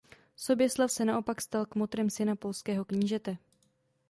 Soběslav 0.35 0.91
se 0.91 1.05
naopak 1.05 1.41
stal 1.41 1.65
kmotrem 1.65 2.09
syna 2.09 2.35
polského 2.35 2.85
knížete. 2.85 3.37